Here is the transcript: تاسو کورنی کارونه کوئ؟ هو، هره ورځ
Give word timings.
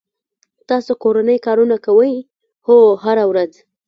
تاسو 0.69 0.91
کورنی 1.03 1.37
کارونه 1.45 1.75
کوئ؟ 1.85 2.13
هو، 2.67 2.77
هره 3.03 3.23
ورځ 3.31 3.51